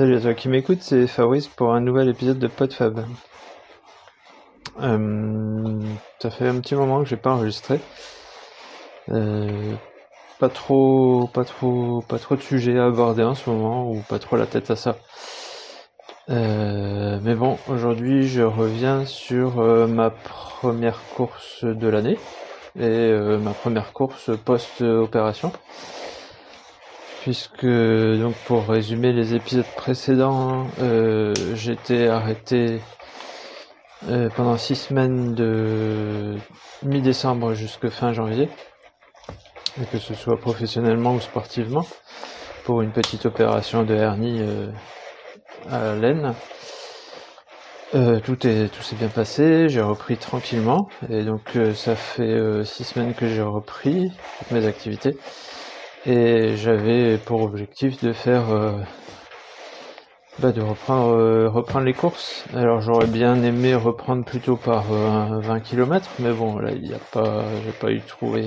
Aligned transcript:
Salut 0.00 0.16
à 0.16 0.20
toi 0.20 0.34
qui 0.34 0.48
m'écoute, 0.48 0.78
c'est 0.80 1.06
Fabrice 1.06 1.46
pour 1.46 1.74
un 1.74 1.80
nouvel 1.80 2.08
épisode 2.08 2.38
de 2.38 2.46
PodFab. 2.46 3.04
Euh, 4.80 5.80
ça 6.20 6.30
fait 6.30 6.48
un 6.48 6.58
petit 6.60 6.74
moment 6.74 7.02
que 7.02 7.08
j'ai 7.08 7.16
pas 7.16 7.32
enregistré. 7.32 7.80
Euh, 9.10 9.74
pas 10.38 10.48
trop, 10.48 11.28
pas 11.34 11.44
trop, 11.44 12.02
pas 12.08 12.18
trop 12.18 12.36
de 12.36 12.40
sujets 12.40 12.78
à 12.78 12.86
aborder 12.86 13.24
en 13.24 13.34
ce 13.34 13.50
moment 13.50 13.90
ou 13.90 14.00
pas 14.08 14.18
trop 14.18 14.36
la 14.36 14.46
tête 14.46 14.70
à 14.70 14.76
ça. 14.76 14.96
Euh, 16.30 17.18
mais 17.22 17.34
bon, 17.34 17.58
aujourd'hui 17.68 18.26
je 18.26 18.42
reviens 18.42 19.04
sur 19.04 19.56
ma 19.88 20.08
première 20.08 21.00
course 21.14 21.64
de 21.64 21.88
l'année 21.88 22.18
et 22.78 23.12
ma 23.38 23.52
première 23.52 23.92
course 23.92 24.30
post-opération. 24.44 25.52
Puisque, 27.22 27.66
donc 27.66 28.34
pour 28.46 28.66
résumer 28.66 29.12
les 29.12 29.34
épisodes 29.34 29.66
précédents, 29.76 30.66
j'étais 31.54 32.08
arrêté 32.08 32.80
pendant 34.34 34.56
six 34.56 34.76
semaines 34.76 35.34
de 35.34 36.36
mi-décembre 36.82 37.52
jusqu'à 37.52 37.90
fin 37.90 38.12
janvier, 38.12 38.48
que 39.92 39.98
ce 39.98 40.14
soit 40.14 40.38
professionnellement 40.38 41.14
ou 41.14 41.20
sportivement, 41.20 41.86
pour 42.64 42.80
une 42.80 42.92
petite 42.92 43.26
opération 43.26 43.82
de 43.84 43.94
hernie 43.94 44.42
à 45.68 45.94
laine. 45.94 46.34
Euh, 47.94 48.20
tout 48.20 48.46
est 48.46 48.68
tout 48.68 48.82
s'est 48.82 48.94
bien 48.94 49.08
passé, 49.08 49.68
j'ai 49.68 49.80
repris 49.80 50.16
tranquillement. 50.16 50.88
Et 51.08 51.24
donc 51.24 51.56
euh, 51.56 51.74
ça 51.74 51.96
fait 51.96 52.22
euh, 52.22 52.62
six 52.64 52.84
semaines 52.84 53.14
que 53.14 53.26
j'ai 53.26 53.42
repris 53.42 54.12
toutes 54.38 54.52
mes 54.52 54.64
activités 54.64 55.16
et 56.06 56.56
j'avais 56.56 57.18
pour 57.18 57.42
objectif 57.42 58.02
de 58.02 58.12
faire 58.12 58.44
bah, 60.38 60.52
de 60.52 60.60
reprendre 60.60 61.46
reprendre 61.48 61.84
les 61.84 61.94
courses. 61.94 62.44
Alors 62.54 62.80
j'aurais 62.80 63.06
bien 63.06 63.42
aimé 63.42 63.74
reprendre 63.74 64.24
plutôt 64.24 64.56
par 64.56 64.84
20 64.84 65.60
km 65.60 66.08
mais 66.18 66.32
bon 66.32 66.58
là 66.58 66.70
il 66.72 66.82
n'y 66.82 66.94
a 66.94 67.00
pas 67.12 67.44
j'ai 67.64 67.72
pas 67.72 67.90
eu 67.90 68.00
trouvé 68.00 68.44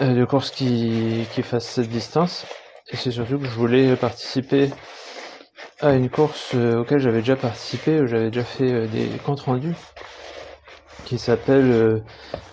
de 0.00 0.24
course 0.24 0.50
qui 0.50 1.26
qui 1.34 1.42
fasse 1.42 1.66
cette 1.66 1.88
distance 1.88 2.46
et 2.90 2.96
c'est 2.96 3.10
surtout 3.10 3.38
que 3.38 3.44
je 3.44 3.50
voulais 3.50 3.96
participer 3.96 4.70
à 5.80 5.92
une 5.92 6.10
course 6.10 6.52
euh, 6.54 6.80
auquel 6.80 6.98
j'avais 6.98 7.20
déjà 7.20 7.36
participé, 7.36 8.06
j'avais 8.06 8.30
déjà 8.30 8.44
fait 8.44 8.72
euh, 8.72 8.86
des 8.86 9.06
comptes 9.24 9.42
rendus, 9.42 9.74
qui 11.04 11.18
s'appelle, 11.18 11.70
euh, 11.70 12.00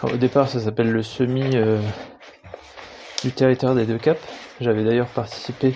au 0.03 0.17
départ 0.17 0.47
ça 0.47 0.59
s'appelle 0.59 0.91
le 0.91 1.01
semi 1.03 1.55
du 3.25 3.31
territoire 3.31 3.73
des 3.73 3.87
deux 3.87 3.97
caps. 3.97 4.21
J'avais 4.61 4.83
d'ailleurs 4.83 5.07
participé 5.07 5.73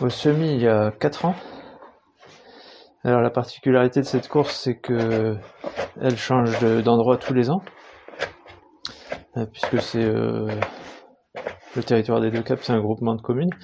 au 0.00 0.10
semi 0.10 0.52
il 0.52 0.60
y 0.60 0.68
a 0.68 0.90
4 0.90 1.24
ans. 1.24 1.34
Alors 3.04 3.22
la 3.22 3.30
particularité 3.30 4.00
de 4.00 4.04
cette 4.04 4.28
course 4.28 4.54
c'est 4.54 4.76
que 4.78 5.34
elle 5.98 6.18
change 6.18 6.60
d'endroit 6.84 7.16
tous 7.16 7.32
les 7.32 7.48
ans, 7.48 7.62
puisque 9.50 9.80
c'est 9.80 10.04
le 10.04 11.82
territoire 11.86 12.20
des 12.20 12.30
deux 12.30 12.42
caps, 12.42 12.62
c'est 12.62 12.74
un 12.74 12.80
groupement 12.80 13.14
de 13.14 13.22
communes, 13.22 13.54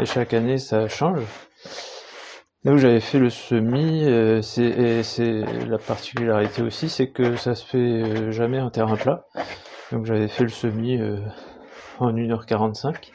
et 0.00 0.04
chaque 0.04 0.32
année 0.32 0.58
ça 0.58 0.86
change. 0.86 1.22
Là 2.62 2.72
où 2.72 2.76
j'avais 2.76 3.00
fait 3.00 3.18
le 3.18 3.30
semi, 3.30 4.04
euh, 4.04 4.40
c'est 4.40 5.44
la 5.66 5.78
particularité 5.78 6.62
aussi, 6.62 6.88
c'est 6.88 7.10
que 7.10 7.34
ça 7.34 7.56
se 7.56 7.66
fait 7.66 7.78
euh, 7.78 8.30
jamais 8.30 8.60
en 8.60 8.70
terrain 8.70 8.96
plat. 8.96 9.26
Donc 9.92 10.06
j'avais 10.06 10.28
fait 10.28 10.44
le 10.44 10.50
semi 10.50 10.98
euh, 10.98 11.18
en 11.98 12.12
1h45. 12.12 13.10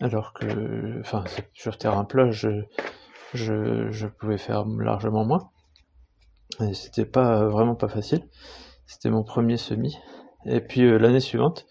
Alors 0.00 0.32
que, 0.32 1.00
enfin, 1.00 1.24
sur 1.52 1.76
terrain 1.76 2.04
plat, 2.04 2.30
je, 2.30 2.62
je, 3.34 3.90
je 3.90 4.06
pouvais 4.06 4.38
faire 4.38 4.64
largement 4.66 5.24
moins. 5.24 5.50
Et 6.60 6.74
c'était 6.74 7.04
pas 7.04 7.46
vraiment 7.46 7.74
pas 7.74 7.88
facile. 7.88 8.22
C'était 8.86 9.10
mon 9.10 9.22
premier 9.22 9.56
semi. 9.56 9.98
Et 10.46 10.60
puis 10.60 10.98
l'année 10.98 11.20
suivante, 11.20 11.66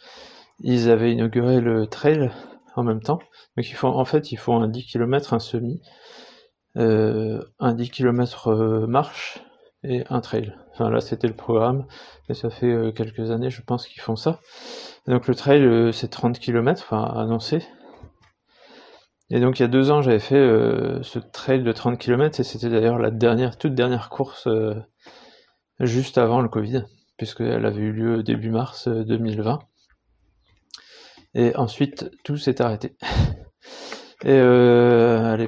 ils 0.59 0.89
avaient 0.89 1.11
inauguré 1.11 1.59
le 1.59 1.87
trail 1.87 2.31
en 2.75 2.83
même 2.83 3.01
temps. 3.01 3.19
Donc 3.57 3.69
ils 3.69 3.75
font, 3.75 3.89
en 3.89 4.05
fait, 4.05 4.31
ils 4.31 4.37
font 4.37 4.61
un 4.61 4.67
10 4.67 4.85
km, 4.85 5.33
un 5.33 5.39
semi 5.39 5.81
euh, 6.77 7.41
un 7.59 7.73
10 7.73 7.89
km 7.89 8.47
euh, 8.49 8.87
marche 8.87 9.39
et 9.83 10.03
un 10.09 10.21
trail. 10.21 10.55
Enfin 10.79 10.89
là 10.89 11.01
c'était 11.01 11.27
le 11.27 11.33
programme, 11.33 11.85
et 12.29 12.33
ça 12.33 12.49
fait 12.49 12.71
euh, 12.71 12.91
quelques 12.91 13.31
années 13.31 13.49
je 13.49 13.61
pense 13.61 13.85
qu'ils 13.85 14.01
font 14.01 14.15
ça. 14.15 14.39
donc 15.07 15.27
le 15.27 15.35
trail 15.35 15.93
c'est 15.93 16.09
30 16.09 16.39
km, 16.39 16.81
enfin 16.83 17.03
annoncé. 17.19 17.61
Et 19.29 19.39
donc 19.39 19.59
il 19.59 19.63
y 19.63 19.65
a 19.65 19.67
deux 19.67 19.91
ans 19.91 20.01
j'avais 20.01 20.19
fait 20.19 20.41
ce 21.03 21.19
trail 21.19 21.63
de 21.63 21.71
30 21.71 21.99
km 21.99 22.39
et 22.39 22.43
c'était 22.43 22.69
d'ailleurs 22.69 22.97
la 22.97 23.11
dernière, 23.11 23.57
toute 23.57 23.75
dernière 23.75 24.09
course 24.09 24.47
juste 25.79 26.17
avant 26.17 26.41
le 26.41 26.49
Covid, 26.49 26.85
puisqu'elle 27.17 27.65
avait 27.65 27.81
eu 27.81 27.91
lieu 27.91 28.23
début 28.23 28.49
mars 28.49 28.87
2020. 28.87 29.59
Et 31.35 31.55
ensuite 31.55 32.09
tout 32.23 32.37
s'est 32.37 32.61
arrêté. 32.61 32.95
Et 34.23 34.31
euh, 34.31 35.47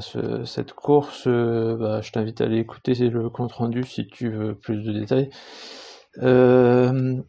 cette 0.00 0.72
course, 0.72 1.24
euh, 1.26 1.76
bah, 1.76 2.00
je 2.00 2.12
t'invite 2.12 2.40
à 2.40 2.44
aller 2.44 2.58
écouter 2.58 2.94
le 2.94 3.30
compte 3.30 3.52
rendu 3.52 3.84
si 3.84 4.06
tu 4.06 4.30
veux 4.30 4.54
plus 4.54 4.82
de 4.82 4.92
détails. 4.92 5.30
Euh, 6.22 7.22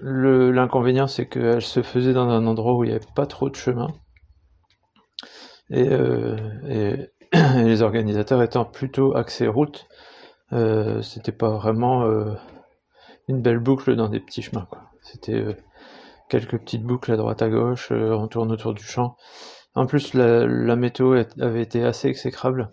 l'inconvénient, 0.00 1.06
c'est 1.06 1.28
qu'elle 1.28 1.62
se 1.62 1.82
faisait 1.82 2.12
dans 2.12 2.28
un 2.28 2.46
endroit 2.46 2.74
où 2.74 2.84
il 2.84 2.90
n'y 2.90 2.94
avait 2.94 3.04
pas 3.14 3.26
trop 3.26 3.50
de 3.50 3.56
chemin. 3.56 3.88
Et, 5.70 5.88
euh, 5.88 6.36
et, 6.68 7.10
les 7.64 7.82
organisateurs 7.82 8.42
étant 8.42 8.64
plutôt 8.64 9.16
axés 9.16 9.48
route, 9.48 9.86
c'était 11.02 11.32
pas 11.32 11.50
vraiment 11.50 12.06
une 13.28 13.42
belle 13.42 13.58
boucle 13.58 13.96
dans 13.96 14.08
des 14.08 14.20
petits 14.20 14.42
chemins. 14.42 14.66
C'était 15.02 15.44
quelques 16.30 16.58
petites 16.58 16.84
boucles 16.84 17.12
à 17.12 17.16
droite 17.16 17.42
à 17.42 17.50
gauche, 17.50 17.90
on 17.90 18.28
tourne 18.28 18.52
autour 18.52 18.72
du 18.72 18.82
champ. 18.82 19.16
En 19.78 19.86
plus, 19.86 20.12
la, 20.14 20.74
météo 20.74 21.22
avait 21.40 21.62
été 21.62 21.84
assez 21.84 22.08
exécrable. 22.08 22.72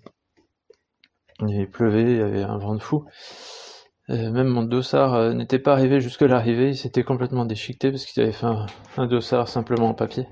Il 1.48 1.70
pleuvait, 1.70 2.02
il 2.02 2.18
y 2.18 2.22
avait 2.22 2.42
un 2.42 2.58
vent 2.58 2.74
de 2.74 2.82
fou. 2.82 3.06
même 4.10 4.48
mon 4.48 4.64
dossard 4.64 5.14
euh, 5.14 5.34
n'était 5.34 5.60
pas 5.60 5.74
arrivé 5.74 6.02
jusque 6.02 6.22
l'arrivée, 6.22 6.70
il 6.70 6.76
s'était 6.76 7.04
complètement 7.04 7.46
déchiqueté 7.46 7.92
parce 7.92 8.06
qu'il 8.06 8.24
avait 8.24 8.32
fait 8.32 8.48
un, 8.98 9.06
dossard 9.06 9.48
simplement 9.48 9.90
en 9.90 9.94
papier. 9.94 10.26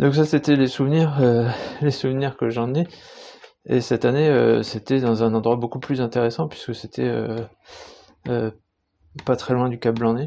Donc 0.00 0.16
ça 0.16 0.24
c'était 0.24 0.56
les 0.56 0.66
souvenirs, 0.66 1.16
euh, 1.20 1.48
les 1.80 1.92
souvenirs 1.92 2.36
que 2.36 2.50
j'en 2.50 2.74
ai. 2.74 2.88
Et 3.66 3.80
cette 3.80 4.04
année 4.04 4.28
euh, 4.28 4.64
c'était 4.64 4.98
dans 4.98 5.22
un 5.22 5.32
endroit 5.32 5.54
beaucoup 5.54 5.78
plus 5.78 6.00
intéressant 6.00 6.48
puisque 6.48 6.74
c'était 6.74 7.08
pas 8.24 9.36
très 9.36 9.54
loin 9.54 9.68
du 9.68 9.78
Cap 9.78 9.96
Blanc-Nez, 9.96 10.26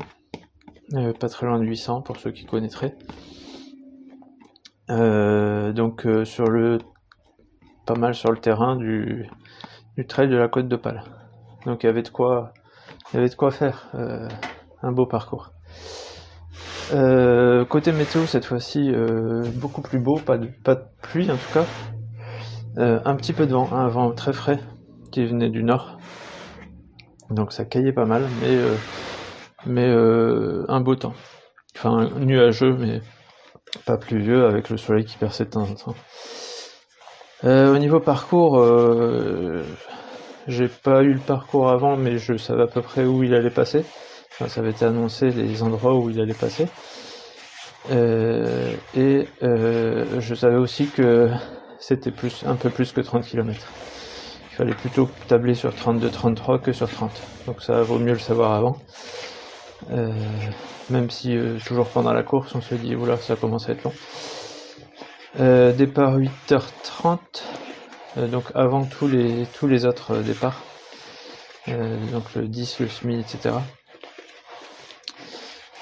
pas 1.20 1.28
très 1.28 1.46
loin 1.46 1.60
de 1.60 1.66
800 1.66 2.04
pour 2.04 2.16
ceux 2.16 2.32
qui 2.32 2.46
connaîtraient. 2.46 2.96
Euh, 4.90 5.72
donc 5.72 6.06
euh, 6.06 6.26
sur 6.26 6.46
le 6.46 6.80
pas 7.86 7.94
mal 7.94 8.16
sur 8.16 8.32
le 8.32 8.38
terrain 8.38 8.76
du, 8.76 9.30
trail 10.08 10.30
de 10.30 10.36
la 10.36 10.48
côte 10.48 10.68
de 10.68 10.76
Pâle. 10.76 11.04
Donc 11.66 11.84
il 11.84 11.88
y 11.88 11.90
avait 11.90 12.02
de 12.02 12.10
quoi 12.10 12.54
il 13.12 13.18
y 13.18 13.20
avait 13.20 13.30
de 13.30 13.36
quoi 13.36 13.52
faire 13.52 13.90
euh, 13.96 14.28
un 14.82 14.92
beau 14.92 15.06
parcours. 15.06 15.52
côté 16.90 17.92
météo 17.92 18.26
cette 18.26 18.46
fois-ci 18.46 18.92
beaucoup 19.56 19.82
plus 19.82 20.00
beau, 20.00 20.18
pas 20.18 20.38
de, 20.38 20.50
pluie 21.02 21.30
en 21.30 21.36
tout 21.36 21.54
cas. 21.54 21.66
un 22.78 23.16
petit 23.16 23.34
peu 23.34 23.46
de 23.46 23.54
vent, 23.54 23.72
un 23.72 23.88
vent 23.88 24.12
très 24.12 24.34
frais 24.34 24.60
qui 25.12 25.26
venait 25.26 25.50
du 25.50 25.64
nord. 25.64 26.00
Donc 27.30 27.52
ça 27.52 27.66
caillait 27.66 27.94
pas 27.94 28.06
mal, 28.06 28.24
mais 29.68 29.92
un 30.68 30.82
beau 30.82 30.96
temps. 30.96 31.14
Enfin 31.76 32.10
nuageux 32.20 32.76
mais 32.76 33.02
pas 33.86 33.98
pluvieux 33.98 34.46
avec 34.46 34.70
le 34.70 34.78
soleil 34.78 35.06
qui 35.06 35.18
perçait 35.18 35.46
de 35.46 35.52
temps 35.52 35.64
en 35.64 35.76
temps. 35.76 35.96
Euh, 37.46 37.74
au 37.74 37.78
niveau 37.78 38.00
parcours, 38.00 38.60
euh, 38.60 39.64
j'ai 40.48 40.68
pas 40.68 41.04
eu 41.04 41.14
le 41.14 41.20
parcours 41.20 41.70
avant, 41.70 41.96
mais 41.96 42.18
je 42.18 42.36
savais 42.38 42.64
à 42.64 42.68
peu 42.68 42.82
près 42.82 43.06
où 43.06 43.24
il 43.24 43.34
allait 43.34 43.50
passer. 43.50 43.86
ça 44.32 44.60
avait 44.60 44.72
été 44.72 44.86
annoncé 44.86 45.30
les 45.30 45.64
endroits 45.64 45.96
où 45.96 46.10
il 46.10 46.20
allait 46.20 46.34
passer. 46.34 46.68
Euh, 47.92 48.74
et 48.96 49.28
je 49.42 50.36
savais 50.36 50.58
aussi 50.58 50.88
que 50.88 51.30
c'était 51.80 52.12
plus 52.12 52.44
un 52.46 52.56
peu 52.56 52.70
plus 52.70 52.92
que 52.92 53.02
30 53.02 53.24
km. 53.26 53.60
Il 54.52 54.56
fallait 54.56 54.76
plutôt 54.76 55.10
tabler 55.30 55.56
sur 55.56 55.72
32-33 55.72 56.60
que 56.60 56.74
sur 56.74 56.90
30. 56.90 57.10
Donc 57.48 57.62
ça 57.62 57.82
vaut 57.84 58.00
mieux 58.00 58.14
le 58.14 58.20
savoir 58.20 58.52
avant. 58.52 58.76
Même 60.90 61.10
si 61.12 61.38
euh, 61.38 61.60
toujours 61.66 61.88
pendant 61.88 62.14
la 62.14 62.24
course, 62.24 62.56
on 62.56 62.62
se 62.62 62.74
dit, 62.76 62.96
oula, 62.96 63.18
ça 63.18 63.36
commence 63.36 63.70
à 63.70 63.74
être 63.74 63.84
long. 63.84 63.94
Euh, 65.40 65.72
départ 65.72 66.18
8h30, 66.18 67.20
euh, 68.18 68.28
donc 68.28 68.46
avant 68.56 68.84
tous 68.86 69.08
les, 69.08 69.46
tous 69.54 69.68
les 69.68 69.86
autres 69.86 70.18
départs. 70.18 70.64
donc 71.68 72.34
le 72.36 72.48
10, 72.48 72.80
le 72.80 72.90
SMI, 72.90 73.20
etc. 73.20 73.56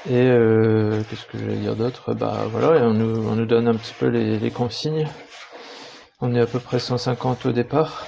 Et 0.09 0.13
euh, 0.13 1.01
qu'est-ce 1.09 1.25
que 1.25 1.37
j'allais 1.37 1.57
dire 1.57 1.75
d'autre? 1.75 2.13
Bah 2.13 2.45
voilà, 2.51 2.85
on 2.85 2.93
nous, 2.93 3.27
on 3.27 3.35
nous 3.35 3.45
donne 3.45 3.67
un 3.67 3.75
petit 3.75 3.93
peu 3.97 4.07
les, 4.07 4.51
consignes. 4.51 5.07
On 6.19 6.35
est 6.35 6.41
à 6.41 6.45
peu 6.45 6.59
près 6.59 6.79
150 6.79 7.45
au 7.45 7.51
départ. 7.51 8.07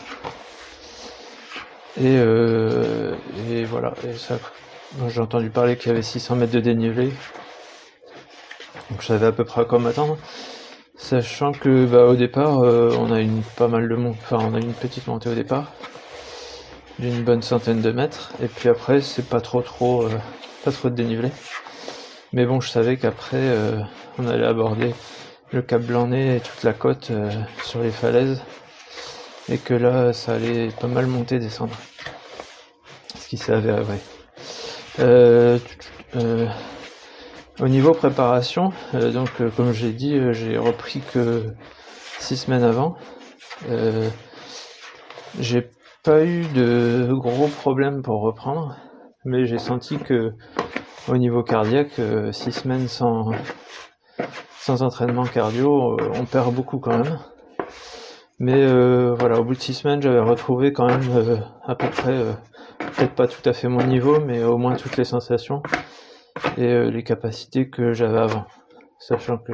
Et, 1.98 2.18
euh, 2.18 3.16
et 3.50 3.66
voilà, 3.66 3.94
et 4.08 4.14
ça, 4.14 4.38
j'ai 5.08 5.22
entendu 5.22 5.50
parler 5.50 5.78
qu'il 5.78 5.90
y 5.90 5.92
avait 5.92 6.02
600 6.02 6.36
mètres 6.36 6.54
de 6.54 6.60
dénivelé. 6.60 7.12
Donc 8.90 9.02
je 9.02 9.08
savais 9.08 9.28
à 9.28 9.32
peu 9.32 9.46
près 9.46 9.62
à 9.62 9.66
quoi 9.66 9.80
m'attendre. 9.80 10.18
Sachant 10.98 11.54
que 11.54 11.86
bah, 11.86 12.06
au 12.06 12.16
départ, 12.16 12.60
euh, 12.60 12.92
on 13.00 13.12
a 13.12 13.22
une 13.22 13.42
pas 13.56 13.68
mal 13.68 13.88
de 13.88 13.96
montée, 13.96 14.20
enfin 14.24 14.40
on 14.42 14.54
a 14.54 14.60
une 14.60 14.74
petite 14.74 15.08
montée 15.08 15.30
au 15.30 15.36
départ 15.36 15.72
d'une 17.00 17.24
bonne 17.24 17.42
centaine 17.42 17.82
de 17.82 17.92
mètres, 17.92 18.34
et 18.44 18.48
puis 18.48 18.68
après 18.68 19.00
c'est 19.00 19.28
pas 19.30 19.40
trop 19.40 19.62
trop 19.62 20.04
euh, 20.04 20.20
pas 20.66 20.72
trop 20.72 20.90
de 20.90 20.96
dénivelé. 20.96 21.32
Mais 22.34 22.46
bon, 22.46 22.60
je 22.60 22.70
savais 22.70 22.98
qu'après 22.98 23.38
euh, 23.38 23.80
on 24.18 24.28
allait 24.28 24.46
aborder 24.46 24.94
le 25.52 25.62
Cap 25.62 25.82
Blanc-Nez 25.82 26.36
et 26.36 26.40
toute 26.42 26.64
la 26.64 26.74
côte 26.74 27.12
sur 27.64 27.82
les 27.82 27.92
falaises, 27.92 28.42
et 29.48 29.58
que 29.58 29.74
là 29.74 30.12
ça 30.12 30.34
allait 30.34 30.68
pas 30.68 30.88
mal 30.88 31.08
monter 31.08 31.40
descendre. 31.40 31.76
Ce 33.18 33.28
qui 33.28 33.38
s'est 33.38 33.54
avéré 33.54 33.82
vrai. 33.82 34.19
Au 37.62 37.68
niveau 37.68 37.92
préparation, 37.92 38.72
euh, 38.94 39.12
donc 39.12 39.30
euh, 39.42 39.50
comme 39.50 39.74
j'ai 39.74 39.92
dit, 39.92 40.16
euh, 40.16 40.32
j'ai 40.32 40.58
repris 40.58 41.02
que 41.02 41.54
six 42.18 42.38
semaines 42.38 42.64
avant. 42.64 42.96
j'ai 45.40 45.70
pas 46.04 46.24
eu 46.24 46.46
de 46.56 47.10
gros 47.12 47.48
problèmes 47.48 48.02
pour 48.02 48.22
reprendre, 48.22 48.78
mais 49.26 49.46
j'ai 49.46 49.58
senti 49.58 49.98
que 49.98 50.32
au 51.10 51.18
niveau 51.18 51.44
cardiaque, 51.44 52.00
six 52.32 52.54
semaines 52.54 52.88
sans 52.88 53.32
sans 54.62 54.82
entraînement 54.82 55.26
cardio, 55.26 55.98
on 56.14 56.24
perd 56.24 56.54
beaucoup 56.54 56.80
quand 56.80 56.98
même. 56.98 57.20
Mais 58.40 58.66
voilà, 59.16 59.40
au 59.40 59.44
bout 59.44 59.56
de 59.56 59.60
six 59.60 59.74
semaines, 59.74 60.02
j'avais 60.02 60.22
retrouvé 60.22 60.72
quand 60.72 60.88
même 60.88 61.44
à 61.66 61.76
peu 61.76 61.90
près, 61.90 62.24
peut-être 62.80 63.16
pas 63.16 63.28
tout 63.28 63.48
à 63.48 63.54
fait 63.54 63.68
mon 63.68 63.84
niveau, 63.86 64.20
mais 64.20 64.44
au 64.44 64.58
moins 64.58 64.76
toutes 64.76 64.98
les 64.98 65.06
sensations 65.06 65.62
et 66.58 66.66
euh, 66.66 66.90
les 66.90 67.04
capacités 67.04 67.70
que 67.70 67.94
j'avais 67.94 68.20
avant. 68.20 68.46
Sachant 69.00 69.38
que 69.38 69.54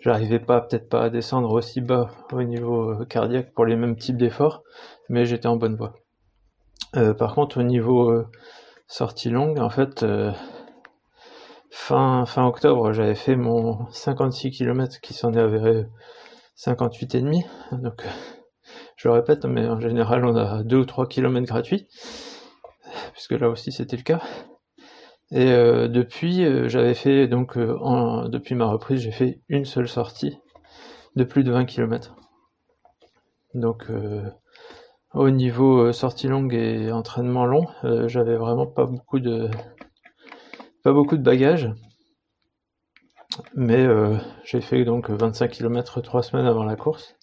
j'arrivais 0.00 0.38
pas, 0.38 0.60
peut-être 0.60 0.88
pas 0.88 1.04
à 1.04 1.10
descendre 1.10 1.52
aussi 1.52 1.80
bas 1.80 2.10
au 2.32 2.42
niveau 2.42 2.90
euh, 2.90 3.04
cardiaque 3.04 3.52
pour 3.52 3.66
les 3.66 3.76
mêmes 3.76 3.96
types 3.96 4.16
d'efforts, 4.16 4.62
mais 5.08 5.26
j'étais 5.26 5.48
en 5.48 5.56
bonne 5.56 5.76
voie. 5.76 5.94
Euh, 6.96 7.14
par 7.14 7.34
contre, 7.34 7.58
au 7.60 7.62
niveau 7.62 8.24
sortie 8.86 9.30
longue, 9.30 9.58
en 9.58 9.70
fait, 9.70 10.04
fin, 11.70 12.24
fin 12.26 12.46
octobre, 12.46 12.92
j'avais 12.92 13.14
fait 13.14 13.36
mon 13.36 13.86
56 13.90 14.50
km 14.50 15.00
qui 15.00 15.14
s'en 15.14 15.32
est 15.34 15.40
avéré 15.40 15.86
58 16.56 17.14
et 17.16 17.20
demi. 17.20 17.44
Donc, 17.72 18.04
je 18.96 19.08
le 19.08 19.14
répète, 19.14 19.44
mais 19.44 19.66
en 19.66 19.80
général, 19.80 20.24
on 20.24 20.36
a 20.36 20.62
2 20.62 20.76
ou 20.78 20.84
3 20.84 21.06
km 21.06 21.46
gratuits, 21.46 21.88
puisque 23.12 23.32
là 23.32 23.48
aussi 23.48 23.72
c'était 23.72 23.96
le 23.96 24.02
cas. 24.02 24.20
Et 25.30 25.50
euh, 25.50 25.88
depuis, 25.88 26.44
euh, 26.44 26.68
j'avais 26.68 26.94
fait 26.94 27.26
donc 27.26 27.56
euh, 27.56 28.28
depuis 28.28 28.54
ma 28.54 28.66
reprise, 28.66 29.00
j'ai 29.00 29.10
fait 29.10 29.40
une 29.48 29.64
seule 29.64 29.88
sortie 29.88 30.38
de 31.16 31.24
plus 31.24 31.44
de 31.44 31.50
20 31.50 31.64
km. 31.64 32.16
Donc 33.54 33.86
au 35.12 35.30
niveau 35.30 35.92
sortie 35.92 36.26
longue 36.26 36.54
et 36.54 36.90
entraînement 36.90 37.46
long, 37.46 37.66
j'avais 38.08 38.34
vraiment 38.34 38.66
pas 38.66 38.84
beaucoup 38.84 39.20
de 39.20 39.48
pas 40.82 40.92
beaucoup 40.92 41.16
de 41.16 41.22
bagages. 41.22 41.70
Mais 43.54 43.86
j'ai 44.44 44.60
fait 44.60 44.84
donc 44.84 45.08
25 45.08 45.52
km 45.52 46.00
trois 46.00 46.24
semaines 46.24 46.46
avant 46.46 46.64
la 46.64 46.74
course, 46.74 47.14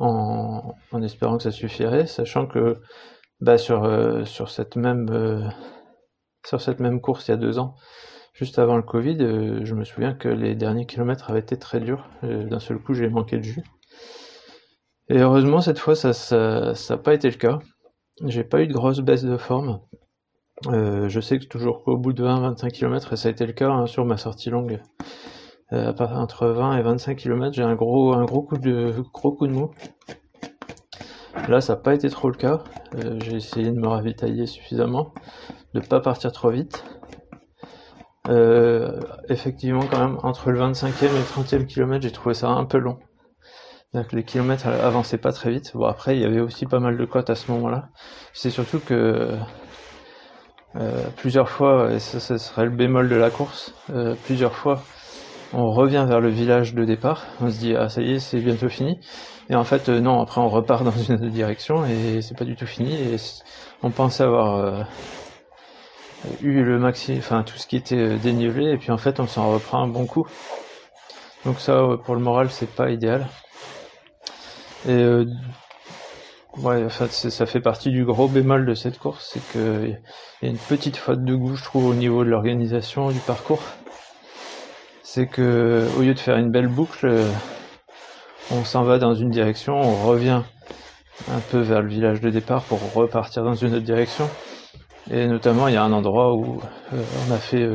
en, 0.00 0.74
espérant 1.02 1.36
que 1.36 1.42
ça 1.42 1.50
suffirait, 1.50 2.06
sachant 2.06 2.46
que 2.46 2.80
bah, 3.40 3.56
cette 3.58 4.76
même 4.76 5.52
sur 6.46 6.60
cette 6.60 6.80
même 6.80 7.00
course 7.00 7.28
il 7.28 7.32
y 7.32 7.34
a 7.34 7.36
deux 7.36 7.58
ans, 7.58 7.74
juste 8.40 8.58
avant 8.58 8.76
le 8.76 8.82
Covid, 8.82 9.18
euh, 9.20 9.60
je 9.64 9.74
me 9.74 9.84
souviens 9.84 10.14
que 10.14 10.28
les 10.28 10.54
derniers 10.54 10.86
kilomètres 10.86 11.30
avaient 11.30 11.40
été 11.40 11.58
très 11.58 11.80
durs. 11.80 12.08
Euh, 12.24 12.44
d'un 12.44 12.58
seul 12.58 12.78
coup, 12.78 12.94
j'ai 12.94 13.08
manqué 13.08 13.36
de 13.36 13.42
jus. 13.42 13.62
Et 15.08 15.18
heureusement, 15.18 15.60
cette 15.60 15.78
fois, 15.78 15.94
ça 15.94 16.72
n'a 16.72 16.96
pas 16.96 17.14
été 17.14 17.28
le 17.28 17.36
cas. 17.36 17.58
J'ai 18.26 18.44
pas 18.44 18.62
eu 18.62 18.66
de 18.66 18.72
grosse 18.72 19.00
baisse 19.00 19.24
de 19.24 19.36
forme. 19.36 19.80
Euh, 20.68 21.08
je 21.08 21.20
sais 21.20 21.38
que 21.38 21.46
toujours 21.46 21.84
qu'au 21.84 21.96
bout 21.96 22.12
de 22.12 22.22
20-25 22.24 22.70
km, 22.70 23.12
et 23.12 23.16
ça 23.16 23.28
a 23.28 23.32
été 23.32 23.46
le 23.46 23.52
cas 23.52 23.70
hein, 23.70 23.86
sur 23.86 24.04
ma 24.04 24.16
sortie 24.16 24.50
longue, 24.50 24.80
entre 25.72 26.48
20 26.48 26.78
et 26.78 26.82
25 26.82 27.16
km, 27.16 27.54
j'ai 27.54 27.62
un 27.62 27.74
gros, 27.74 28.12
un 28.14 28.24
gros 28.24 28.42
coup 28.42 28.58
de, 28.58 28.94
gros 29.12 29.32
coup 29.32 29.46
de 29.46 29.52
mou. 29.52 29.70
Là, 31.48 31.60
ça 31.60 31.74
n'a 31.74 31.80
pas 31.80 31.94
été 31.94 32.10
trop 32.10 32.28
le 32.28 32.36
cas. 32.36 32.64
j'ai 33.18 33.36
essayé 33.36 33.70
de 33.70 33.78
me 33.78 33.88
ravitailler 33.88 34.46
suffisamment 34.46 35.12
de 35.74 35.80
pas 35.80 36.00
partir 36.00 36.32
trop 36.32 36.50
vite. 36.50 36.84
Euh, 38.28 39.00
effectivement, 39.28 39.84
quand 39.90 39.98
même, 39.98 40.18
entre 40.22 40.50
le 40.50 40.60
25e 40.60 41.04
et 41.04 41.08
le 41.08 41.24
30e 41.24 41.66
kilomètre, 41.66 42.02
j'ai 42.02 42.12
trouvé 42.12 42.34
ça 42.34 42.48
un 42.48 42.64
peu 42.64 42.78
long. 42.78 42.98
Donc 43.92 44.12
les 44.12 44.22
kilomètres 44.22 44.68
avançaient 44.68 45.18
pas 45.18 45.32
très 45.32 45.50
vite. 45.50 45.72
Bon 45.74 45.86
après, 45.86 46.16
il 46.16 46.22
y 46.22 46.24
avait 46.24 46.40
aussi 46.40 46.66
pas 46.66 46.78
mal 46.78 46.96
de 46.96 47.04
côtes 47.04 47.30
à 47.30 47.34
ce 47.34 47.50
moment-là. 47.50 47.88
C'est 48.32 48.50
surtout 48.50 48.78
que 48.78 49.36
euh, 50.76 51.02
plusieurs 51.16 51.48
fois, 51.48 51.92
et 51.92 51.98
ça, 51.98 52.20
ce 52.20 52.38
serait 52.38 52.64
le 52.64 52.70
bémol 52.70 53.08
de 53.08 53.16
la 53.16 53.30
course, 53.30 53.74
euh, 53.90 54.14
plusieurs 54.26 54.54
fois, 54.54 54.82
on 55.52 55.70
revient 55.70 56.04
vers 56.08 56.20
le 56.20 56.28
village 56.28 56.74
de 56.74 56.84
départ. 56.84 57.26
On 57.40 57.50
se 57.50 57.58
dit 57.58 57.74
ah 57.76 57.88
ça 57.88 58.02
y 58.02 58.12
est, 58.12 58.18
c'est 58.18 58.40
bientôt 58.40 58.68
fini. 58.68 58.98
Et 59.48 59.54
en 59.54 59.64
fait 59.64 59.88
non, 59.88 60.20
après 60.20 60.40
on 60.40 60.48
repart 60.48 60.84
dans 60.84 60.90
une 61.08 61.14
autre 61.14 61.26
direction 61.26 61.84
et 61.84 62.22
c'est 62.22 62.36
pas 62.36 62.44
du 62.44 62.56
tout 62.56 62.66
fini. 62.66 62.94
Et 62.94 63.16
on 63.82 63.90
pensait 63.90 64.24
avoir 64.24 64.86
eu 66.42 66.62
le 66.62 66.78
maxi, 66.78 67.14
enfin 67.18 67.42
tout 67.42 67.56
ce 67.56 67.66
qui 67.66 67.76
était 67.76 67.96
euh, 67.96 68.16
dénivelé, 68.16 68.72
et 68.72 68.76
puis 68.76 68.90
en 68.90 68.98
fait 68.98 69.20
on 69.20 69.26
s'en 69.26 69.52
reprend 69.52 69.82
un 69.82 69.88
bon 69.88 70.06
coup. 70.06 70.26
Donc 71.44 71.58
ça, 71.60 71.82
pour 72.04 72.14
le 72.14 72.20
moral, 72.20 72.50
c'est 72.50 72.70
pas 72.70 72.90
idéal. 72.90 73.26
Et 74.86 74.92
euh, 74.92 75.24
ouais, 76.58 76.84
en 76.84 76.90
fait, 76.90 77.10
ça 77.10 77.46
fait 77.46 77.60
partie 77.60 77.90
du 77.90 78.04
gros 78.04 78.28
bémol 78.28 78.66
de 78.66 78.74
cette 78.74 78.98
course, 78.98 79.30
c'est 79.32 79.52
qu'il 79.52 79.98
y 80.42 80.46
a 80.46 80.48
une 80.48 80.58
petite 80.58 80.96
faute 80.96 81.24
de 81.24 81.34
goût, 81.34 81.56
je 81.56 81.64
trouve, 81.64 81.86
au 81.86 81.94
niveau 81.94 82.24
de 82.24 82.30
l'organisation 82.30 83.10
du 83.10 83.20
parcours. 83.20 83.62
C'est 85.12 85.26
que 85.26 85.88
au 85.98 86.02
lieu 86.02 86.14
de 86.14 86.20
faire 86.20 86.36
une 86.36 86.52
belle 86.52 86.68
boucle, 86.68 87.08
euh, 87.08 87.28
on 88.52 88.62
s'en 88.62 88.84
va 88.84 88.98
dans 88.98 89.12
une 89.12 89.30
direction, 89.30 89.74
on 89.74 90.06
revient 90.06 90.42
un 91.28 91.40
peu 91.50 91.58
vers 91.58 91.82
le 91.82 91.88
village 91.88 92.20
de 92.20 92.30
départ 92.30 92.62
pour 92.62 92.78
repartir 92.94 93.42
dans 93.42 93.56
une 93.56 93.74
autre 93.74 93.84
direction. 93.84 94.30
Et 95.10 95.26
notamment, 95.26 95.66
il 95.66 95.74
y 95.74 95.76
a 95.76 95.82
un 95.82 95.92
endroit 95.92 96.34
où 96.34 96.60
euh, 96.92 97.02
on 97.28 97.32
a 97.32 97.38
fait 97.38 97.68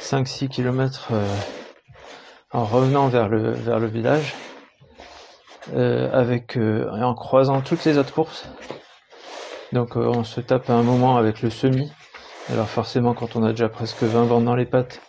5-6 0.00 0.46
euh, 0.46 0.48
km 0.48 1.12
en 2.50 2.64
revenant 2.64 3.06
vers 3.06 3.28
le, 3.28 3.52
vers 3.52 3.78
le 3.78 3.86
village, 3.86 4.34
avec, 5.72 6.58
en 6.58 7.14
croisant 7.14 7.60
toutes 7.60 7.84
les 7.84 7.96
autres 7.96 8.12
courses. 8.12 8.50
Donc 9.72 9.94
on 9.94 10.24
se 10.24 10.40
tape 10.40 10.68
un 10.68 10.82
moment 10.82 11.16
avec 11.16 11.42
le 11.42 11.50
semi. 11.50 11.92
Alors 12.50 12.68
forcément, 12.68 13.14
quand 13.14 13.36
on 13.36 13.44
a 13.44 13.50
déjà 13.50 13.68
presque 13.68 14.02
20 14.02 14.24
bandes 14.24 14.46
dans 14.46 14.56
les 14.56 14.66
pattes 14.66 15.00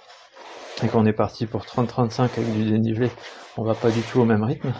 et 0.83 0.87
qu'on 0.87 1.05
est 1.05 1.13
parti 1.13 1.45
pour 1.45 1.63
30-35 1.63 2.21
avec 2.21 2.53
du 2.53 2.71
dénivelé, 2.71 3.09
on 3.57 3.63
va 3.63 3.73
pas 3.73 3.89
du 3.89 4.01
tout 4.01 4.21
au 4.21 4.25
même 4.25 4.43
rythme 4.43 4.73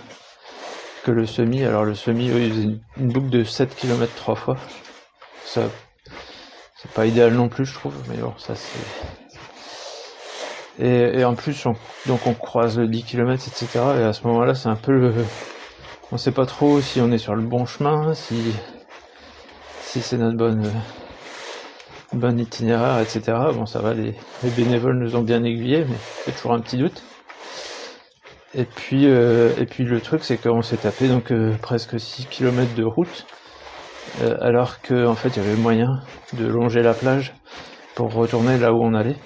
que 1.04 1.12
le 1.12 1.26
semi. 1.26 1.64
Alors 1.64 1.86
le 1.86 1.96
semi, 1.96 2.30
faisait 2.30 2.78
une, 2.98 3.12
boucle 3.12 3.30
de 3.30 3.44
7 3.44 3.76
km 3.76 4.14
trois 4.16 4.36
fois. 4.36 4.58
Ça 5.46 5.64
c'est 6.82 6.92
pas 6.92 7.06
idéal 7.06 7.34
non 7.34 7.50
plus, 7.50 7.66
je 7.66 7.74
trouve, 7.74 7.94
mais 8.08 8.16
bon, 8.18 8.34
ça 8.38 8.56
c'est. 8.56 8.80
Et, 10.82 11.26
en 11.26 11.36
plus, 11.36 11.66
on, 11.66 11.76
donc 12.06 12.26
on 12.26 12.34
croise 12.34 12.80
le 12.80 12.88
10 12.88 13.04
km, 13.04 13.44
etc. 13.50 13.68
Et 14.00 14.04
à 14.04 14.14
ce 14.14 14.26
moment-là, 14.28 14.56
c'est 14.56 14.70
un 14.70 14.78
peu 14.78 14.94
le. 14.94 15.14
On 16.14 16.18
sait 16.18 16.32
pas 16.32 16.46
trop 16.46 16.80
si 16.80 17.02
on 17.02 17.12
est 17.12 17.18
sur 17.18 17.36
le 17.36 17.42
bon 17.42 17.66
chemin, 17.66 18.14
si 18.14 18.54
si 19.82 20.02
c'est 20.02 20.18
notre 20.18 20.38
bonne 20.38 20.72
bonne 22.14 22.40
itinéraire, 22.40 23.00
etc. 23.00 23.38
Bon, 23.54 23.66
ça 23.66 23.80
va, 23.80 23.94
les, 23.94 24.16
bénévoles 24.56 24.98
nous 24.98 25.16
ont 25.16 25.22
bien 25.22 25.44
aiguillés, 25.44 25.86
mais 25.88 25.96
c'est 26.26 26.32
toujours 26.36 26.54
un 26.54 26.60
petit 26.60 26.78
doute. 26.78 27.04
Et 28.56 28.66
puis, 28.66 29.06
euh, 29.06 29.52
et 29.60 29.66
puis 29.66 29.84
le 29.84 30.02
truc, 30.02 30.24
c'est 30.24 30.38
qu'on 30.38 30.62
s'est 30.62 30.78
tapé 30.78 31.08
donc 31.08 31.32
euh, 31.32 31.54
presque 31.62 32.00
6 32.00 32.26
km 32.26 32.74
de 32.74 32.84
route 32.84 33.28
euh, 34.22 34.38
alors 34.42 34.82
qu'en 34.82 35.12
en 35.12 35.16
fait 35.16 35.30
il 35.38 35.44
y 35.44 35.46
avait 35.46 35.56
moyen 35.56 36.00
de 36.34 36.48
longer 36.48 36.82
la 36.82 36.96
plage 36.96 37.36
pour 37.94 38.12
retourner 38.12 38.58
là 38.58 38.74
où 38.74 38.82
on 38.82 38.96
allait 38.96 39.18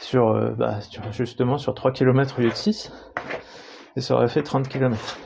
sur, 0.00 0.32
bah, 0.56 0.78
justement 1.10 1.58
sur 1.58 1.74
3 1.74 1.92
km 1.92 2.38
au 2.38 2.42
lieu 2.42 2.48
de 2.48 2.54
6 2.54 2.90
et 3.96 4.00
ça 4.00 4.14
aurait 4.14 4.28
fait 4.28 4.42
30 4.42 4.68
km 4.68 5.18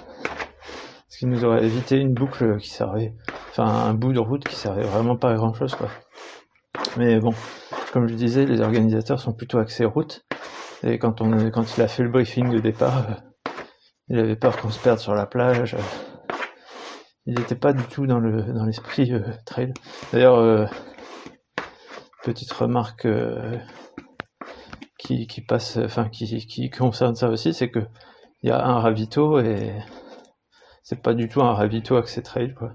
ce 1.08 1.18
qui 1.18 1.26
nous 1.26 1.44
aurait 1.44 1.64
évité 1.64 1.98
une 1.98 2.12
boucle 2.14 2.58
qui 2.58 2.70
servait 2.70 3.12
enfin 3.50 3.66
un 3.66 3.94
bout 3.94 4.12
de 4.12 4.20
route 4.20 4.44
qui 4.44 4.56
servait 4.56 4.84
vraiment 4.84 5.16
pas 5.16 5.30
à 5.30 5.34
grand 5.34 5.52
chose 5.54 5.74
quoi 5.74 5.88
mais 6.96 7.20
bon 7.20 7.34
comme 7.92 8.06
je 8.06 8.14
disais, 8.14 8.46
les 8.46 8.60
organisateurs 8.60 9.20
sont 9.20 9.32
plutôt 9.32 9.58
axés 9.58 9.84
route. 9.84 10.24
Et 10.82 10.98
quand 10.98 11.20
on 11.20 11.50
quand 11.50 11.76
il 11.76 11.82
a 11.82 11.88
fait 11.88 12.02
le 12.02 12.08
briefing 12.08 12.50
de 12.50 12.58
départ, 12.58 13.22
il 14.08 14.18
avait 14.18 14.36
peur 14.36 14.56
qu'on 14.56 14.70
se 14.70 14.78
perde 14.78 14.98
sur 14.98 15.14
la 15.14 15.26
plage. 15.26 15.76
Il 17.26 17.34
n'était 17.38 17.56
pas 17.56 17.72
du 17.72 17.82
tout 17.84 18.06
dans 18.06 18.18
le 18.18 18.42
dans 18.52 18.64
l'esprit 18.64 19.12
trail. 19.44 19.74
D'ailleurs, 20.12 20.70
petite 22.22 22.52
remarque 22.52 23.06
qui, 24.98 25.26
qui 25.26 25.40
passe, 25.40 25.76
enfin 25.78 26.08
qui, 26.08 26.46
qui 26.46 26.70
concerne 26.70 27.14
ça 27.14 27.28
aussi, 27.28 27.52
c'est 27.52 27.70
que 27.70 27.80
il 28.42 28.48
y 28.48 28.52
a 28.52 28.64
un 28.64 28.78
ravito 28.80 29.38
et 29.40 29.74
c'est 30.82 31.02
pas 31.02 31.12
du 31.14 31.28
tout 31.28 31.42
un 31.42 31.52
ravito 31.52 31.96
accès 31.96 32.22
trail 32.22 32.54
quoi. 32.54 32.72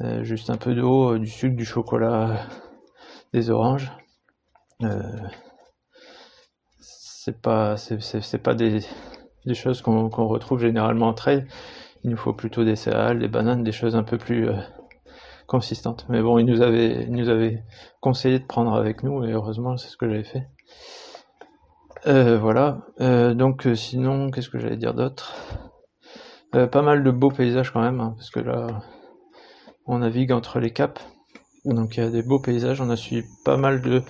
Euh, 0.00 0.22
juste 0.22 0.50
un 0.50 0.56
peu 0.56 0.74
d'eau, 0.74 1.14
euh, 1.14 1.18
du 1.18 1.26
sucre, 1.26 1.56
du 1.56 1.64
chocolat, 1.64 2.46
des 3.32 3.50
oranges. 3.50 3.92
Euh, 4.82 5.02
c'est 6.80 7.40
pas, 7.40 7.76
c'est 7.76 8.42
pas 8.42 8.54
des, 8.54 8.80
choses 9.54 9.82
qu'on 9.82 10.08
retrouve 10.08 10.60
généralement 10.60 11.08
en 11.08 11.14
trail. 11.14 11.46
Il 12.04 12.10
nous 12.10 12.16
faut 12.16 12.32
plutôt 12.32 12.64
des 12.64 12.76
céréales, 12.76 13.18
des 13.18 13.28
bananes, 13.28 13.64
des 13.64 13.72
choses 13.72 13.96
un 13.96 14.04
peu 14.04 14.18
plus 14.18 14.48
consistantes. 15.46 16.06
Mais 16.08 16.22
bon, 16.22 16.38
il 16.38 16.46
nous 16.46 16.62
avait, 16.62 17.06
nous 17.06 17.26
conseillé 18.00 18.38
de 18.38 18.46
prendre 18.46 18.74
avec 18.74 19.02
nous 19.02 19.24
et 19.24 19.32
heureusement 19.32 19.76
c'est 19.76 19.88
ce 19.88 19.96
que 19.96 20.08
j'avais 20.08 20.24
fait. 20.24 20.48
Euh, 22.06 22.38
voilà. 22.38 22.82
Euh, 23.00 23.34
donc 23.34 23.66
euh, 23.66 23.74
sinon, 23.74 24.30
qu'est-ce 24.30 24.48
que 24.48 24.58
j'allais 24.58 24.76
dire 24.76 24.94
d'autre? 24.94 25.34
Pas 26.52 26.82
mal 26.82 27.04
de 27.04 27.10
beaux 27.10 27.30
paysages 27.30 27.72
quand 27.72 27.82
même, 27.82 28.00
hein, 28.00 28.14
parce 28.16 28.30
que 28.30 28.40
là, 28.40 28.66
on 29.88 29.98
navigue 29.98 30.32
entre 30.32 30.60
les 30.60 30.72
caps. 30.72 31.02
Donc 31.64 31.96
il 31.96 32.04
y 32.04 32.06
a 32.06 32.10
des 32.10 32.22
beaux 32.22 32.38
paysages. 32.38 32.80
On 32.80 32.90
a 32.90 32.96
suivi 32.96 33.26
pas 33.44 33.56
mal 33.56 33.80
de 33.80 34.02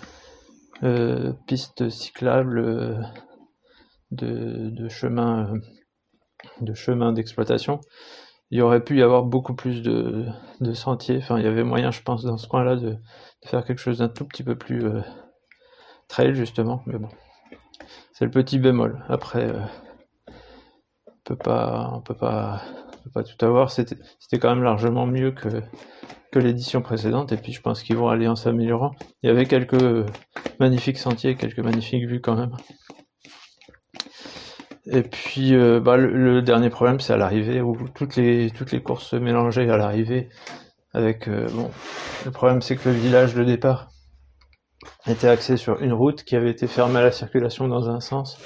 pistes 1.47 1.89
cyclables, 1.89 3.03
de, 4.11 4.71
de 4.71 4.89
chemins, 4.89 5.55
de 6.61 6.75
chemins 6.75 7.13
d'exploitation. 7.13 7.81
Il 8.51 8.63
aurait 8.63 8.85
pu 8.85 8.99
y 8.99 9.03
avoir 9.03 9.25
beaucoup 9.25 9.55
plus 9.55 9.83
de, 9.83 10.27
sentiers. 10.75 11.19
Enfin, 11.19 11.39
il 11.39 11.45
y 11.45 11.49
avait 11.49 11.65
moyen, 11.65 11.91
je 11.91 12.03
pense, 12.03 12.23
dans 12.23 12.39
ce 12.39 12.47
coin-là, 12.47 12.77
de, 12.77 12.91
de, 12.91 12.99
faire 13.49 13.65
quelque 13.65 13.81
chose 13.81 13.99
d'un 13.99 14.09
tout 14.09 14.25
petit 14.25 14.45
peu 14.45 14.57
plus 14.57 14.85
trail 16.09 16.35
justement. 16.35 16.83
Mais 16.87 16.99
bon. 16.99 17.09
C'est 18.13 18.25
le 18.25 18.31
petit 18.31 18.59
bémol. 18.59 19.05
Après, 19.09 19.49
euh, 19.49 19.61
on 21.07 21.13
peut 21.25 21.37
pas, 21.37 21.91
on 21.95 22.01
peut 22.01 22.17
pas, 22.17 22.63
pas 23.09 23.23
tout 23.23 23.45
avoir. 23.45 23.71
C'était, 23.71 23.97
c'était 24.19 24.39
quand 24.39 24.55
même 24.55 24.65
largement 24.65 25.07
mieux 25.07 25.33
que 25.33 25.63
que 26.31 26.39
l'édition 26.39 26.83
précédente. 26.83 27.33
Et 27.33 27.37
puis, 27.37 27.53
je 27.53 27.61
pense 27.61 27.83
qu'ils 27.83 27.97
vont 27.97 28.09
aller 28.09 28.29
en 28.29 28.37
s'améliorant. 28.37 28.93
Il 29.23 29.29
y 29.29 29.31
avait 29.31 29.47
quelques 29.47 30.07
magnifiques 30.61 30.99
sentiers, 30.99 31.37
quelques 31.37 31.61
magnifiques 31.61 32.07
vues 32.07 32.21
quand 32.21 32.37
même. 32.37 32.55
Et 34.91 35.03
puis, 35.03 35.55
euh, 35.55 35.81
bah, 35.81 35.97
le, 35.97 36.41
dernier 36.43 36.71
problème, 36.71 37.01
c'est 37.01 37.13
à 37.13 37.17
l'arrivée 37.17 37.61
où 37.61 37.77
toutes 37.95 38.17
les 38.17 38.51
toutes 38.51 38.73
les 38.73 38.83
courses 38.83 39.07
se 39.09 39.17
mélangeaient 39.17 39.69
à 39.69 39.77
l'arrivée. 39.77 40.29
Avec 40.95 41.29
euh, 41.29 41.47
bon, 41.53 41.71
le 42.25 42.31
problème, 42.31 42.63
c'est 42.63 42.77
que 42.77 42.89
le 42.89 42.95
village 42.95 43.35
de 43.35 43.45
départ 43.45 43.91
était 45.07 45.29
axé 45.29 45.57
sur 45.57 45.83
une 45.83 45.93
route 45.93 46.25
qui 46.25 46.37
avait 46.37 46.51
été 46.51 46.67
fermée 46.67 46.99
à 46.99 47.03
la 47.03 47.13
circulation 47.13 47.69
dans 47.69 47.91
un 47.91 48.01
sens. 48.01 48.39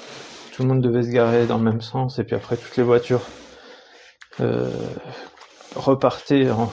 Tout 0.53 0.63
le 0.63 0.67
monde 0.67 0.81
devait 0.81 1.03
se 1.03 1.09
garer 1.09 1.47
dans 1.47 1.57
le 1.57 1.63
même 1.63 1.81
sens 1.81 2.19
et 2.19 2.23
puis 2.25 2.35
après 2.35 2.57
toutes 2.57 2.75
les 2.77 2.83
voitures 2.83 3.21
euh, 4.41 4.69
repartaient 5.75 6.49
en, 6.49 6.71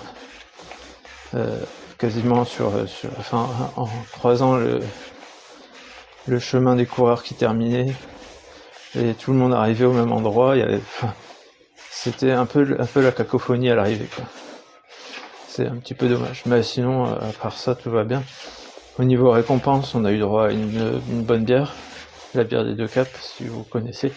euh, 1.34 1.60
quasiment 1.98 2.44
sur, 2.44 2.72
enfin, 3.18 3.48
en 3.76 3.88
croisant 4.12 4.56
le, 4.56 4.80
le 6.26 6.38
chemin 6.38 6.76
des 6.76 6.86
coureurs 6.86 7.22
qui 7.22 7.34
terminait 7.34 7.94
et 8.98 9.14
tout 9.14 9.32
le 9.32 9.38
monde 9.38 9.54
arrivait 9.54 9.84
au 9.84 9.92
même 9.92 10.12
endroit. 10.12 10.56
Il 10.56 10.60
y 10.60 10.62
avait, 10.62 10.80
c'était 11.90 12.32
un 12.32 12.46
peu, 12.46 12.76
un 12.78 12.86
peu 12.86 13.00
la 13.00 13.12
cacophonie 13.12 13.70
à 13.70 13.74
l'arrivée. 13.74 14.08
C'est 15.48 15.66
un 15.66 15.76
petit 15.76 15.94
peu 15.94 16.08
dommage. 16.08 16.42
Mais 16.46 16.62
sinon, 16.62 17.04
à 17.04 17.32
part 17.40 17.56
ça, 17.56 17.74
tout 17.74 17.90
va 17.90 18.04
bien. 18.04 18.22
Au 18.98 19.04
niveau 19.04 19.30
récompense, 19.30 19.94
on 19.94 20.04
a 20.04 20.12
eu 20.12 20.18
droit 20.18 20.46
à 20.46 20.50
une, 20.50 21.00
bonne 21.22 21.44
bière, 21.44 21.74
la 22.34 22.44
bière 22.44 22.64
des 22.64 22.74
deux 22.74 22.88
caps, 22.88 23.10
si 23.20 23.44
vous 23.44 23.62
connaissez. 23.64 24.12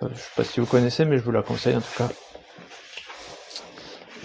je 0.00 0.06
sais 0.14 0.30
pas 0.36 0.44
si 0.44 0.60
vous 0.60 0.66
connaissez, 0.66 1.04
mais 1.04 1.18
je 1.18 1.22
vous 1.22 1.32
la 1.32 1.42
conseille 1.42 1.76
en 1.76 1.80
tout 1.80 1.96
cas. 1.96 2.08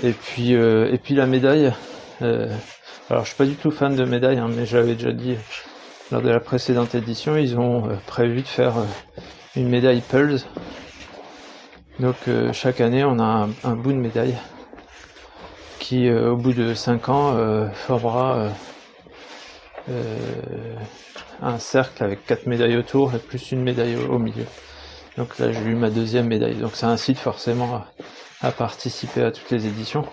Et 0.04 0.12
puis, 0.12 0.56
euh, 0.56 0.92
et 0.92 0.98
puis 0.98 1.16
la 1.16 1.25
médaille. 1.25 1.74
Euh, 2.22 2.48
alors, 3.10 3.24
je 3.24 3.30
suis 3.30 3.38
pas 3.38 3.46
du 3.46 3.56
tout 3.56 3.72
fan 3.72 3.96
de 3.96 4.04
médaille, 4.04 4.38
hein, 4.38 4.50
mais 4.50 4.66
j'avais 4.66 4.96
déjà 4.96 5.12
dit 5.12 5.36
lors 6.12 6.22
de 6.22 6.30
la 6.30 6.40
précédente 6.40 6.96
édition, 6.96 7.38
ils 7.38 7.58
ont 7.58 7.90
euh, 7.90 7.96
prévu 8.06 8.42
de 8.42 8.48
faire 8.48 8.74
une 9.56 9.70
médaille 9.70 10.02
Pulse. 10.02 10.46
Donc, 12.00 12.16
chaque 12.52 12.82
année, 12.82 13.06
on 13.06 13.20
a 13.20 13.48
un, 13.64 13.75
bout 13.75 13.94
de 13.94 13.98
médaille 13.98 14.36
qui, 15.80 16.12
au 16.12 16.36
bout 16.36 16.52
de 16.52 16.74
5 16.74 17.08
ans, 17.08 17.70
formera 17.74 18.50
euh, 19.90 20.75
un 21.42 21.60
cercle 21.60 22.04
avec 22.04 22.25
quatre 22.25 22.48
médailles 22.48 22.78
autour 22.78 23.14
et 23.14 23.20
plus 23.20 23.52
une 23.52 23.62
médaille 23.62 23.96
au, 23.96 24.18
milieu. 24.18 24.46
Donc 25.18 25.38
là 25.38 25.52
j'ai 25.52 25.62
eu 25.62 25.75
ma 25.75 25.90
deuxième 25.90 26.28
médaille. 26.28 26.56
Donc 26.56 26.75
ça 26.75 26.88
incite 26.88 27.20
forcément 27.20 27.84
à, 28.46 28.52
participer 28.52 29.24
à 29.24 29.32
toutes 29.32 29.50
les 29.52 29.66
éditions. 29.68 30.06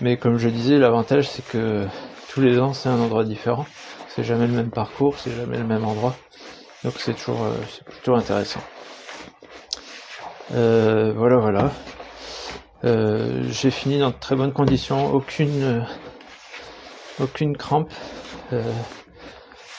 Mais 0.00 0.16
comme 0.16 0.38
je 0.38 0.48
disais, 0.48 0.78
l'avantage 0.78 1.28
c'est 1.28 1.46
que 1.46 1.86
tous 2.28 2.40
les 2.40 2.58
ans 2.58 2.72
c'est 2.72 2.88
un 2.88 2.98
endroit 3.00 3.24
différent. 3.24 3.66
C'est 4.08 4.24
jamais 4.24 4.46
le 4.46 4.52
même 4.52 4.70
parcours, 4.70 5.18
c'est 5.18 5.34
jamais 5.34 5.58
le 5.58 5.64
même 5.64 5.84
endroit. 5.84 6.14
Donc 6.82 6.94
c'est 6.98 7.14
toujours 7.14 7.42
euh, 7.44 7.54
c'est 7.70 7.84
plutôt 7.84 8.14
intéressant. 8.14 8.60
Euh, 10.54 11.12
voilà 11.16 11.36
voilà. 11.36 11.70
j'ai 13.48 13.70
fini 13.70 13.98
dans 13.98 14.10
de 14.10 14.16
très 14.20 14.36
bonnes 14.36 14.52
conditions, 14.52 15.12
aucune 15.12 15.86
aucune 17.20 17.56
crampe 17.56 17.92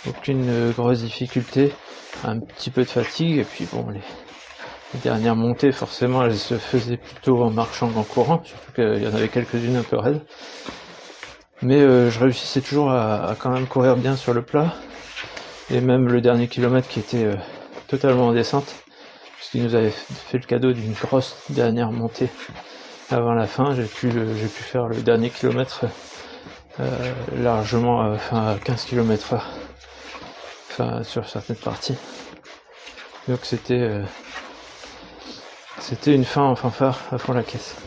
aucune 0.08 0.50
euh, 0.50 0.72
grosse 0.72 1.02
difficulté, 1.02 1.74
un 2.24 2.40
petit 2.40 2.70
peu 2.70 2.84
de 2.84 2.90
fatigue, 2.90 3.38
et 3.38 3.44
puis 3.44 3.68
bon, 3.72 3.90
les, 3.90 4.02
dernières 4.94 5.36
montées, 5.36 5.72
forcément, 5.72 6.24
elles 6.24 6.38
se 6.38 6.58
faisaient 6.58 6.98
plutôt 6.98 7.44
en 7.44 7.50
marchant 7.50 7.89
qu'en 7.89 8.04
courant, 8.04 8.42
surtout 8.44 8.72
qu'il 8.74 9.04
y 9.04 9.08
en 9.08 9.13
avait 9.13 9.27
quelques-unes 9.27 9.77
un 9.77 9.84
peu 9.84 9.98
raides. 9.98 10.22
Mais 11.62 11.82
euh, 11.82 12.10
je 12.10 12.20
réussissais 12.20 12.62
toujours 12.62 12.92
à, 12.92 13.36
quand 13.39 13.50
même 13.50 13.68
courir 13.68 13.96
bien 13.98 14.15
sur 14.15 14.34
le 14.34 14.42
plat, 14.42 14.74
et 15.70 15.82
même 15.82 16.08
le 16.08 16.22
dernier 16.22 16.48
kilomètre 16.48 16.88
qui 16.88 17.00
était 17.00 17.25
euh, 17.25 17.36
totalement 17.88 18.27
en 18.27 18.34
descente, 18.34 18.75
puisqu'il 19.38 19.63
nous 19.63 19.75
avait 19.75 19.92
fait 19.92 20.38
le 20.38 20.46
cadeau 20.46 20.74
d'une 20.74 20.94
grosse 20.94 21.36
dernière 21.50 21.92
montée 21.92 22.30
avant 23.12 23.34
la 23.34 23.48
fin, 23.48 23.75
j'ai 23.75 23.84
pu, 23.84 24.10
pu 24.10 24.63
faire 24.63 24.88
le 24.88 25.01
dernier 25.01 25.30
kilomètre 25.30 25.86
largement 27.38 28.00
enfin, 28.00 28.48
à 28.48 28.56
15 28.56 28.86
km 28.86 29.34
heure 29.34 29.48
sur 31.04 31.27
certaines 31.27 31.56
parties. 31.56 31.98
Donc 33.27 33.39
c'était 33.44 33.80
euh, 33.80 34.04
c'était 35.88 36.15
une 36.15 36.25
fin 36.25 36.42
en 36.42 36.56
fanfare 36.56 37.00
à 37.12 37.20
fond 37.20 37.34
la 37.34 37.44
caisse. 37.44 37.77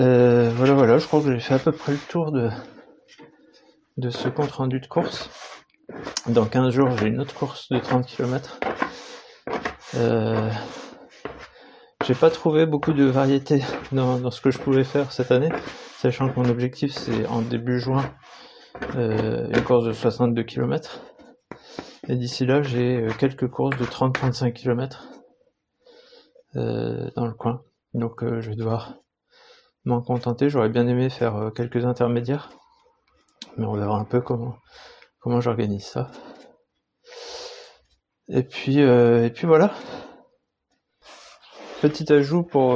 Euh, 0.00 0.50
voilà 0.56 0.74
voilà, 0.74 0.98
je 0.98 1.06
crois 1.06 1.20
que 1.20 1.32
j'ai 1.32 1.38
fait 1.38 1.54
à 1.54 1.60
peu 1.60 1.70
près 1.70 1.92
le 1.92 1.98
tour 1.98 2.32
de 2.32 4.10
ce 4.10 4.28
compte 4.28 4.50
rendu 4.50 4.80
de 4.80 4.86
course. 4.88 5.30
Dans 6.26 6.46
15 6.46 6.74
jours, 6.74 6.90
j'ai 6.98 7.06
une 7.06 7.20
autre 7.20 7.34
course 7.34 7.68
de 7.70 7.78
30 7.78 8.04
km. 8.04 8.58
Euh, 9.94 10.50
j'ai 12.04 12.14
pas 12.14 12.30
trouvé 12.30 12.66
beaucoup 12.66 12.94
de 12.94 13.04
variété 13.04 13.62
dans, 13.92 14.28
ce 14.32 14.40
que 14.40 14.50
je 14.50 14.58
pouvais 14.58 14.82
faire 14.82 15.12
cette 15.12 15.30
année, 15.30 15.50
sachant 15.98 16.28
que 16.28 16.40
mon 16.40 16.48
objectif 16.48 16.90
c'est 16.92 17.26
en 17.26 17.42
début 17.42 17.78
juin 17.78 18.12
une 18.96 19.62
course 19.64 19.84
de 19.84 19.92
62 19.92 20.42
km. 20.42 21.00
Et 22.08 22.16
d'ici 22.16 22.44
là, 22.44 22.60
j'ai 22.60 22.96
euh, 22.96 23.10
quelques 23.16 23.46
courses 23.48 23.76
de 23.76 23.84
30-35 23.84 24.52
km 24.52 25.06
euh, 25.06 25.19
dans 26.54 27.26
le 27.26 27.32
coin. 27.32 27.62
Donc 27.94 28.22
euh, 28.22 28.40
je 28.40 28.50
vais 28.50 28.56
devoir 28.56 28.94
m'en 29.84 30.00
contenter. 30.02 30.50
J'aurais 30.50 30.68
bien 30.68 30.86
aimé 30.86 31.10
faire 31.10 31.50
quelques 31.54 31.84
intermédiaires. 31.84 32.50
Mais 33.56 33.66
on 33.66 33.74
verra 33.74 33.96
un 33.98 34.04
peu 34.04 34.20
comment, 34.20 34.56
comment 35.20 35.40
j'organise 35.40 35.84
ça. 35.84 36.10
Et 38.28 38.42
puis, 38.42 38.78
et 38.78 39.30
puis 39.34 39.46
voilà. 39.46 39.72
Petit 41.82 42.12
ajout 42.12 42.42
pour, 42.42 42.74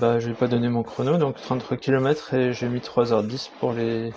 bah, 0.00 0.18
j'ai 0.18 0.34
pas 0.34 0.48
donné 0.48 0.68
mon 0.68 0.82
chrono, 0.82 1.16
donc 1.16 1.36
33 1.36 1.76
km 1.78 2.34
et 2.34 2.52
j'ai 2.52 2.68
mis 2.68 2.80
3h10 2.80 3.50
pour 3.60 3.72
les, 3.72 4.12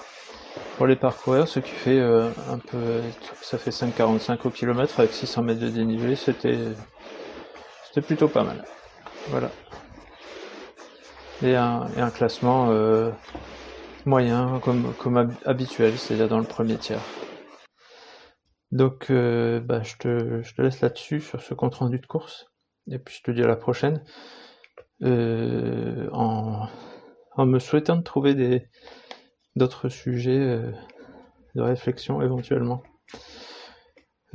pour 0.77 0.87
les 0.87 0.95
parcourir, 0.95 1.47
ce 1.47 1.59
qui 1.59 1.71
fait 1.71 1.99
euh, 1.99 2.29
un 2.49 2.57
peu, 2.57 3.01
ça 3.41 3.57
fait 3.57 3.71
5,45 3.71 4.47
au 4.47 4.49
kilomètre 4.49 4.99
avec 4.99 5.13
600 5.13 5.43
mètres 5.43 5.59
de 5.59 5.69
dénivelé, 5.69 6.15
c'était, 6.15 6.57
c'était 7.85 8.05
plutôt 8.05 8.27
pas 8.27 8.43
mal. 8.43 8.63
Voilà. 9.29 9.51
Et 11.43 11.55
un, 11.55 11.89
et 11.95 11.99
un 11.99 12.09
classement 12.09 12.69
euh, 12.71 13.11
moyen 14.05 14.59
comme, 14.61 14.93
comme 14.95 15.35
habituel, 15.45 15.97
c'est-à-dire 15.97 16.29
dans 16.29 16.39
le 16.39 16.45
premier 16.45 16.77
tiers. 16.77 17.01
Donc, 18.71 19.11
euh, 19.11 19.59
bah, 19.59 19.83
je, 19.83 19.95
te, 19.97 20.41
je 20.41 20.55
te 20.55 20.61
laisse 20.61 20.81
là-dessus, 20.81 21.21
sur 21.21 21.41
ce 21.41 21.53
compte 21.53 21.75
rendu 21.75 21.99
de 21.99 22.05
course. 22.05 22.47
Et 22.89 22.97
puis, 22.97 23.15
je 23.17 23.23
te 23.23 23.31
dis 23.31 23.43
à 23.43 23.47
la 23.47 23.55
prochaine. 23.55 24.03
Euh, 25.03 26.09
en, 26.11 26.67
en, 27.35 27.45
me 27.45 27.59
souhaitant 27.59 27.97
de 27.97 28.03
trouver 28.03 28.35
des 28.35 28.67
d'autres 29.55 29.89
sujets 29.89 30.39
euh, 30.39 30.71
de 31.55 31.61
réflexion 31.61 32.21
éventuellement. 32.21 32.81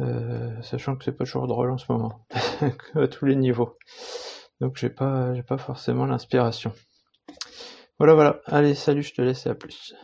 Euh, 0.00 0.61
sachant 0.62 0.95
que 0.95 1.04
c'est 1.04 1.12
pas 1.12 1.25
toujours 1.25 1.49
drôle 1.49 1.71
en 1.71 1.78
ce 1.78 1.90
moment, 1.90 2.25
à 2.95 3.09
tous 3.09 3.25
les 3.25 3.35
niveaux. 3.35 3.76
Donc 4.60 4.76
j'ai 4.76 4.90
pas 4.90 5.32
pas 5.46 5.58
forcément 5.58 6.06
l'inspiration. 6.06 6.72
Voilà 7.98 8.14
voilà, 8.14 8.40
allez 8.46 8.74
salut, 8.74 9.02
je 9.02 9.14
te 9.14 9.22
laisse 9.22 9.46
et 9.46 9.50
à 9.50 9.54
plus. 9.54 9.94